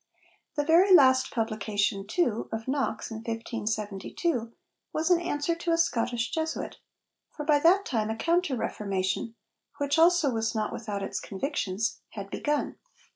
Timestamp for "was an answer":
4.91-5.53